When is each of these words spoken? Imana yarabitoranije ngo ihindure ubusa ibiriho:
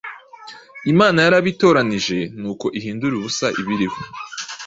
Imana 0.91 1.17
yarabitoranije 1.25 2.17
ngo 2.47 2.67
ihindure 2.79 3.13
ubusa 3.17 3.47
ibiriho: 3.61 3.99